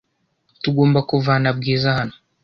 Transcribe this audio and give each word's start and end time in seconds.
Tugomba 0.61 0.99
kuvana 1.09 1.47
Bwiza 1.57 1.89
hano. 1.97 2.15